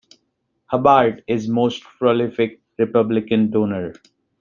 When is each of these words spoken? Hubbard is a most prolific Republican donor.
Hubbard 0.65 1.23
is 1.27 1.47
a 1.47 1.51
most 1.53 1.83
prolific 1.83 2.59
Republican 2.79 3.51
donor. 3.51 3.93